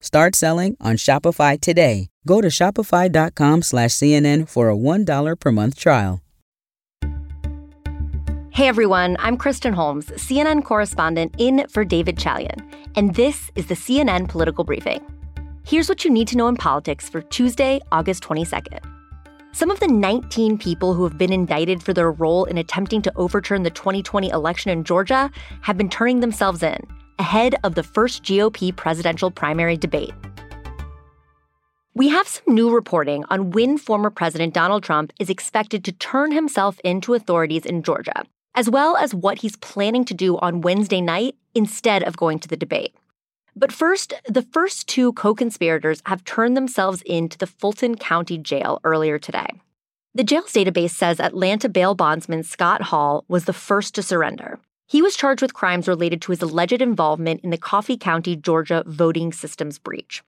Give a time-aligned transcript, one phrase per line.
[0.00, 2.08] Start selling on Shopify today.
[2.26, 6.22] Go to shopify.com slash CNN for a $1 per month trial.
[8.52, 12.60] Hey everyone, I'm Kristen Holmes, CNN correspondent in for David Chalian,
[12.94, 15.00] and this is the CNN Political Briefing.
[15.64, 18.80] Here's what you need to know in politics for Tuesday, August 22nd.
[19.52, 23.12] Some of the 19 people who have been indicted for their role in attempting to
[23.16, 25.30] overturn the 2020 election in Georgia
[25.62, 26.80] have been turning themselves in
[27.20, 30.14] ahead of the first GOP presidential primary debate.
[31.92, 36.32] We have some new reporting on when former President Donald Trump is expected to turn
[36.32, 41.02] himself into authorities in Georgia, as well as what he's planning to do on Wednesday
[41.02, 42.94] night instead of going to the debate.
[43.54, 48.80] But first, the first two co conspirators have turned themselves into the Fulton County Jail
[48.82, 49.48] earlier today.
[50.14, 54.58] The jail's database says Atlanta bail bondsman Scott Hall was the first to surrender.
[54.90, 58.82] He was charged with crimes related to his alleged involvement in the Coffee County, Georgia
[58.88, 60.20] voting systems breach.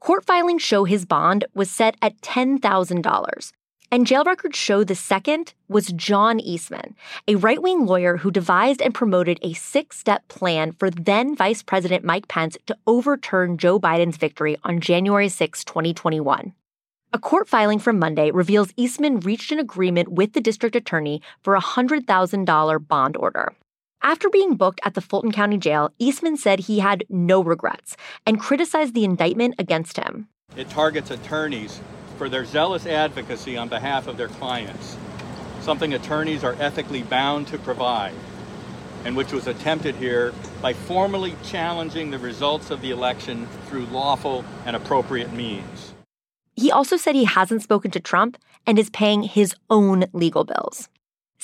[0.00, 3.52] Court filings show his bond was set at $10,000.
[3.90, 6.94] And jail records show the second was John Eastman,
[7.28, 11.62] a right wing lawyer who devised and promoted a six step plan for then Vice
[11.62, 16.54] President Mike Pence to overturn Joe Biden's victory on January 6, 2021.
[17.12, 21.54] A court filing from Monday reveals Eastman reached an agreement with the district attorney for
[21.54, 23.52] a $100,000 bond order.
[24.06, 28.38] After being booked at the Fulton County Jail, Eastman said he had no regrets and
[28.38, 30.28] criticized the indictment against him.
[30.56, 31.80] It targets attorneys
[32.16, 34.96] for their zealous advocacy on behalf of their clients,
[35.60, 38.14] something attorneys are ethically bound to provide,
[39.04, 44.44] and which was attempted here by formally challenging the results of the election through lawful
[44.66, 45.94] and appropriate means.
[46.54, 50.88] He also said he hasn't spoken to Trump and is paying his own legal bills.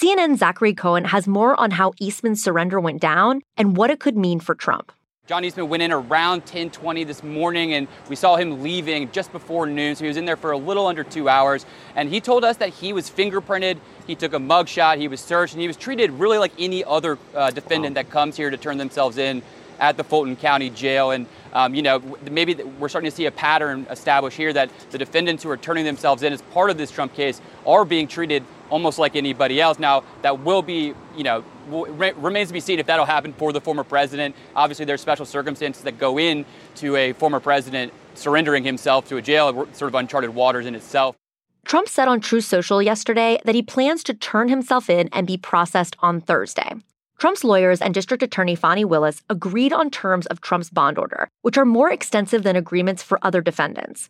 [0.00, 4.16] CNN's Zachary Cohen has more on how Eastman's surrender went down and what it could
[4.16, 4.92] mean for Trump.
[5.26, 9.66] John Eastman went in around 10:20 this morning, and we saw him leaving just before
[9.66, 9.96] noon.
[9.96, 12.58] So he was in there for a little under two hours, and he told us
[12.58, 13.78] that he was fingerprinted.
[14.06, 14.98] He took a mugshot.
[14.98, 18.02] He was searched, and he was treated really like any other uh, defendant wow.
[18.02, 19.42] that comes here to turn themselves in
[19.78, 21.10] at the Fulton County Jail.
[21.10, 22.00] And, um, you know,
[22.30, 25.84] maybe we're starting to see a pattern established here that the defendants who are turning
[25.84, 29.78] themselves in as part of this Trump case are being treated almost like anybody else.
[29.78, 33.52] Now, that will be, you know, re- remains to be seen if that'll happen for
[33.52, 34.34] the former president.
[34.54, 36.44] Obviously, there's special circumstances that go in
[36.76, 41.16] to a former president surrendering himself to a jail, sort of uncharted waters in itself.
[41.64, 45.36] Trump said on Truth Social yesterday that he plans to turn himself in and be
[45.36, 46.72] processed on Thursday.
[47.18, 51.58] Trump's lawyers and District Attorney Fani Willis agreed on terms of Trump's bond order, which
[51.58, 54.08] are more extensive than agreements for other defendants.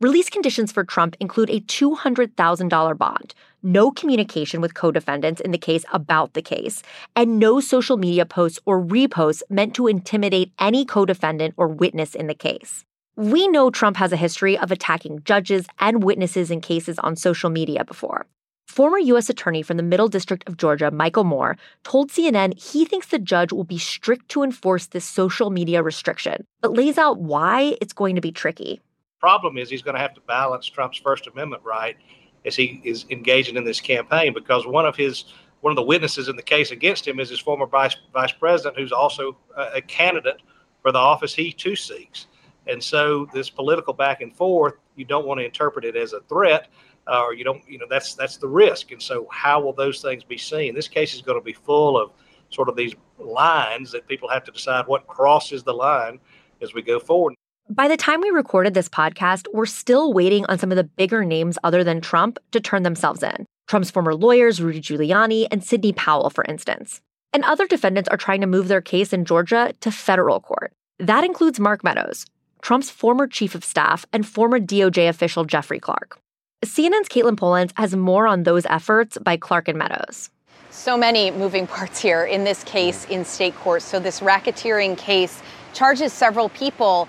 [0.00, 5.58] Release conditions for Trump include a $200,000 bond, no communication with co defendants in the
[5.58, 6.82] case about the case,
[7.14, 12.14] and no social media posts or reposts meant to intimidate any co defendant or witness
[12.14, 12.86] in the case.
[13.16, 17.50] We know Trump has a history of attacking judges and witnesses in cases on social
[17.50, 18.26] media before.
[18.66, 19.30] Former U.S.
[19.30, 23.52] Attorney from the Middle District of Georgia, Michael Moore, told CNN he thinks the judge
[23.52, 28.14] will be strict to enforce this social media restriction, but lays out why it's going
[28.14, 28.80] to be tricky
[29.26, 31.96] problem is he's going to have to balance Trump's First Amendment right
[32.44, 35.24] as he is engaging in this campaign because one of his
[35.62, 38.78] one of the witnesses in the case against him is his former vice vice president,
[38.78, 40.40] who's also a, candidate
[40.80, 42.28] for the office he too seeks.
[42.68, 46.20] And so this political back and forth, you don't want to interpret it as a
[46.28, 46.68] threat,
[47.06, 48.92] or you don't, you know, that's that's the risk.
[48.92, 50.74] And so how will those things be seen?
[50.74, 52.10] This case is going to be full of
[52.50, 56.20] sort of these lines that people have to decide what crosses the line
[56.62, 57.34] as we go forward.
[57.68, 61.24] By the time we recorded this podcast, we're still waiting on some of the bigger
[61.24, 63.44] names other than Trump to turn themselves in.
[63.66, 67.00] Trump's former lawyers, Rudy Giuliani and Sidney Powell, for instance.
[67.32, 70.72] And other defendants are trying to move their case in Georgia to federal court.
[71.00, 72.24] That includes Mark Meadows,
[72.62, 76.18] Trump's former chief of staff, and former DOJ official Jeffrey Clark.
[76.66, 80.30] CNN's Katelyn Polantz has more on those efforts by Clark and Meadows.
[80.70, 83.82] So many moving parts here in this case in state court.
[83.82, 85.40] So, this racketeering case
[85.72, 87.08] charges several people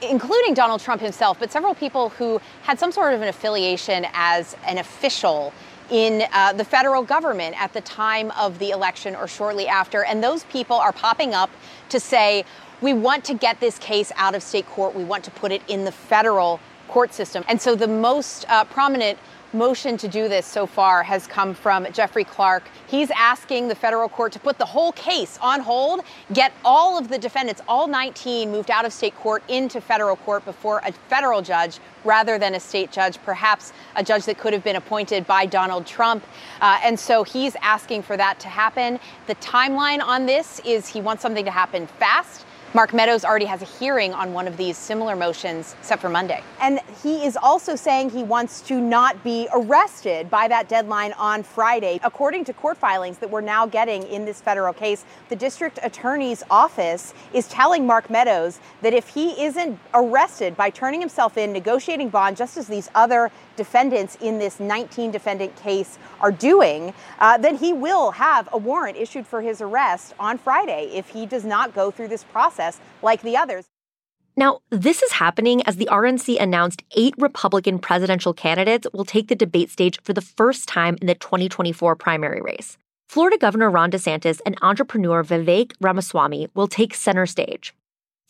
[0.00, 4.56] including Donald Trump himself, but several people who had some sort of an affiliation as
[4.64, 5.52] an official
[5.90, 10.04] in uh, the federal government at the time of the election or shortly after.
[10.04, 11.50] And those people are popping up
[11.88, 12.44] to say,
[12.80, 14.94] we want to get this case out of state court.
[14.94, 17.44] We want to put it in the federal court system.
[17.48, 19.18] And so the most uh, prominent
[19.52, 22.68] motion to do this so far has come from Jeffrey Clark.
[22.86, 26.02] He's asking the federal court to put the whole case on hold,
[26.32, 30.44] get all of the defendants, all 19, moved out of state court into federal court
[30.44, 34.64] before a federal judge rather than a state judge, perhaps a judge that could have
[34.64, 36.24] been appointed by Donald Trump.
[36.60, 39.00] Uh, and so he's asking for that to happen.
[39.26, 42.44] The timeline on this is he wants something to happen fast.
[42.74, 46.42] Mark Meadows already has a hearing on one of these similar motions set for Monday.
[46.60, 51.42] And he is also saying he wants to not be arrested by that deadline on
[51.42, 51.98] Friday.
[52.04, 56.42] According to court filings that we're now getting in this federal case, the district attorney's
[56.50, 62.10] office is telling Mark Meadows that if he isn't arrested by turning himself in, negotiating
[62.10, 67.56] bond, just as these other defendants in this 19 defendant case are doing, uh, then
[67.56, 71.74] he will have a warrant issued for his arrest on Friday if he does not
[71.74, 72.57] go through this process
[73.02, 73.66] like the others.
[74.36, 79.34] Now, this is happening as the RNC announced eight Republican presidential candidates will take the
[79.34, 82.78] debate stage for the first time in the 2024 primary race.
[83.08, 87.74] Florida Governor Ron DeSantis and entrepreneur Vivek Ramaswamy will take center stage.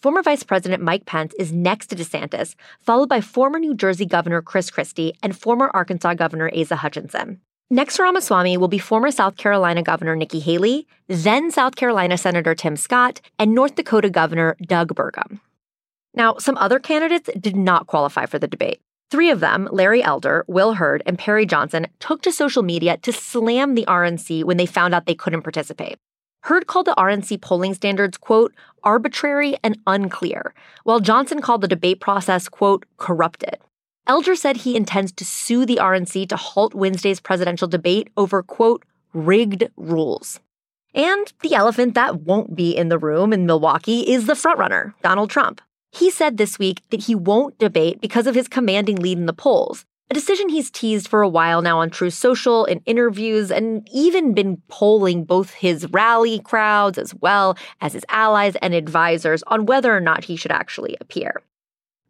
[0.00, 4.40] Former Vice President Mike Pence is next to DeSantis, followed by former New Jersey Governor
[4.40, 7.40] Chris Christie and former Arkansas Governor Asa Hutchinson.
[7.70, 12.54] Next to Ramaswamy will be former South Carolina Governor Nikki Haley, then South Carolina Senator
[12.54, 15.40] Tim Scott, and North Dakota Governor Doug Burgum.
[16.14, 18.80] Now, some other candidates did not qualify for the debate.
[19.10, 23.12] Three of them, Larry Elder, Will Hurd, and Perry Johnson, took to social media to
[23.12, 25.98] slam the RNC when they found out they couldn't participate.
[26.44, 30.54] Hurd called the RNC polling standards, quote, arbitrary and unclear,
[30.84, 33.58] while Johnson called the debate process, quote, corrupted.
[34.08, 38.82] Elder said he intends to sue the RNC to halt Wednesday's presidential debate over, quote,
[39.12, 40.40] rigged rules.
[40.94, 45.28] And the elephant that won't be in the room in Milwaukee is the frontrunner, Donald
[45.28, 45.60] Trump.
[45.92, 49.34] He said this week that he won't debate because of his commanding lead in the
[49.34, 53.86] polls, a decision he's teased for a while now on Truth Social, in interviews, and
[53.92, 59.66] even been polling both his rally crowds as well as his allies and advisors on
[59.66, 61.42] whether or not he should actually appear.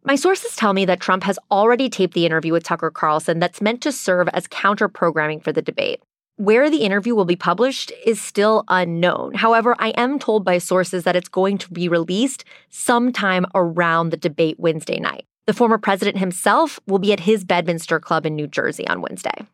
[0.09, 3.61] My sources tell me that Trump has already taped the interview with Tucker Carlson that's
[3.61, 6.01] meant to serve as counter programming for the debate.
[6.37, 9.35] Where the interview will be published is still unknown.
[9.35, 14.17] However, I am told by sources that it's going to be released sometime around the
[14.17, 15.25] debate Wednesday night.
[15.45, 19.45] The former president himself will be at his Bedminster Club in New Jersey on Wednesday.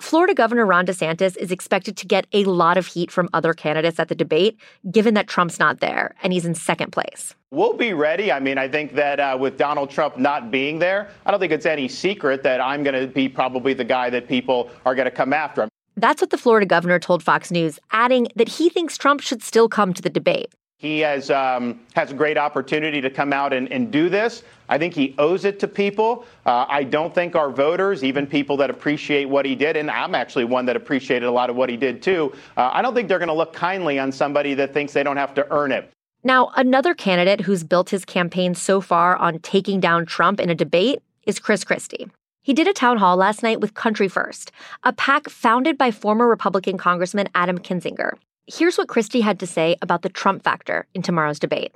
[0.00, 4.00] Florida Governor Ron DeSantis is expected to get a lot of heat from other candidates
[4.00, 4.58] at the debate,
[4.90, 7.34] given that Trump's not there and he's in second place.
[7.50, 8.32] We'll be ready.
[8.32, 11.52] I mean, I think that uh, with Donald Trump not being there, I don't think
[11.52, 15.04] it's any secret that I'm going to be probably the guy that people are going
[15.04, 15.68] to come after.
[15.96, 19.68] That's what the Florida governor told Fox News, adding that he thinks Trump should still
[19.68, 20.54] come to the debate.
[20.80, 24.42] He has um, has a great opportunity to come out and, and, do this.
[24.70, 26.24] I think he owes it to people.
[26.46, 30.14] Uh, I don't think our voters, even people that appreciate what he did, and I'm
[30.14, 32.32] actually one that appreciated a lot of what he did too.
[32.56, 35.18] Uh, I don't think they're going to look kindly on somebody that thinks they don't
[35.18, 35.90] have to earn it.
[36.24, 40.54] Now, another candidate who's built his campaign so far on taking down Trump in a
[40.54, 42.08] debate is Chris Christie.
[42.40, 44.50] He did a town hall last night with Country First,
[44.82, 48.12] a PAC founded by former Republican Congressman Adam Kinzinger.
[48.52, 51.72] Here's what Christie had to say about the Trump factor in tomorrow's debate.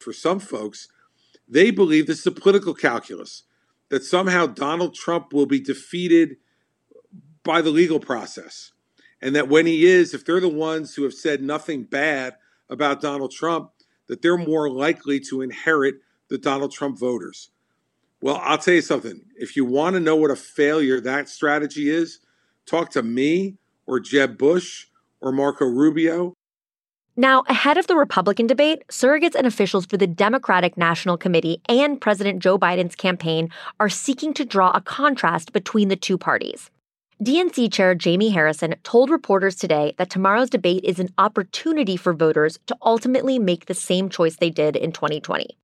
[0.00, 0.88] For some folks,
[1.48, 3.44] they believe this is a political calculus
[3.90, 6.36] that somehow Donald Trump will be defeated
[7.44, 8.72] by the legal process.
[9.22, 12.34] And that when he is, if they're the ones who have said nothing bad
[12.68, 13.70] about Donald Trump,
[14.08, 17.50] that they're more likely to inherit the Donald Trump voters.
[18.20, 19.20] Well, I'll tell you something.
[19.36, 22.18] If you want to know what a failure that strategy is,
[22.66, 24.86] talk to me or Jeb Bush
[25.20, 26.34] or Marco Rubio.
[27.16, 32.00] Now, ahead of the Republican debate, surrogates and officials for the Democratic National Committee and
[32.00, 33.50] President Joe Biden's campaign
[33.80, 36.70] are seeking to draw a contrast between the two parties.
[37.20, 42.60] DNC Chair Jamie Harrison told reporters today that tomorrow's debate is an opportunity for voters
[42.66, 45.58] to ultimately make the same choice they did in 2020.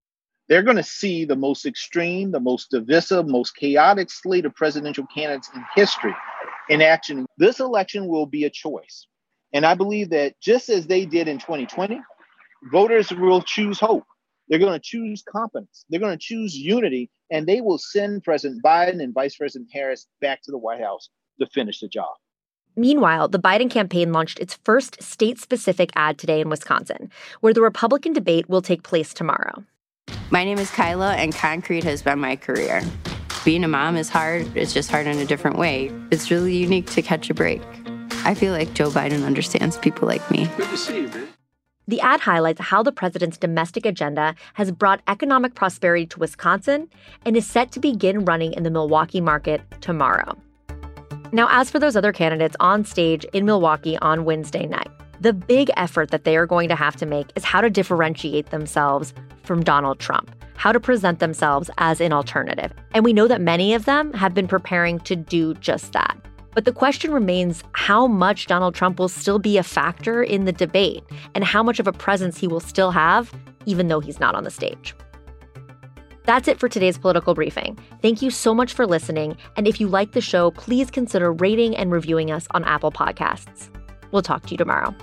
[0.49, 5.07] They're going to see the most extreme, the most divisive, most chaotic slate of presidential
[5.15, 6.15] candidates in history
[6.69, 7.27] in action.
[7.39, 9.07] This election will be a choice.
[9.55, 12.01] And I believe that just as they did in 2020,
[12.73, 14.05] voters will choose hope.
[14.49, 15.87] They're going to choose competence.
[15.89, 20.07] They're going to choose unity, and they will send President Biden and Vice President Harris
[20.21, 21.09] back to the White House
[21.41, 22.11] to finish the job.
[22.77, 27.09] Meanwhile, the Biden campaign launched its first state specific ad today in Wisconsin,
[27.41, 29.65] where the Republican debate will take place tomorrow.
[30.31, 32.83] My name is Kyla, and concrete has been my career.
[33.45, 35.93] Being a mom is hard, it's just hard in a different way.
[36.11, 37.63] It's really unique to catch a break.
[38.25, 40.49] I feel like Joe Biden understands people like me.
[40.57, 41.29] Good to see you, man.
[41.87, 46.89] The ad highlights how the president's domestic agenda has brought economic prosperity to Wisconsin
[47.27, 50.35] and is set to begin running in the Milwaukee market tomorrow.
[51.33, 54.89] Now, as for those other candidates on stage in Milwaukee on Wednesday night,
[55.21, 58.51] the big effort that they are going to have to make is how to differentiate
[58.51, 59.13] themselves
[59.43, 62.73] from Donald Trump, how to present themselves as an alternative.
[62.95, 66.17] And we know that many of them have been preparing to do just that.
[66.55, 70.53] But the question remains how much Donald Trump will still be a factor in the
[70.53, 71.03] debate
[71.35, 73.33] and how much of a presence he will still have
[73.67, 74.95] even though he's not on the stage.
[76.25, 77.79] That's it for today's political briefing.
[78.01, 79.37] Thank you so much for listening.
[79.57, 83.69] And if you like the show, please consider rating and reviewing us on Apple Podcasts.
[84.11, 84.95] We'll talk to you tomorrow.